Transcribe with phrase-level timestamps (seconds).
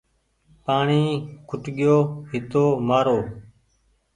[0.63, 1.15] پآڻيٚ
[1.49, 1.97] کٽگيو
[2.31, 3.17] هيتومآرو